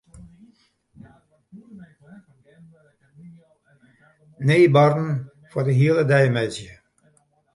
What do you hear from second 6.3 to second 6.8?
meitsje.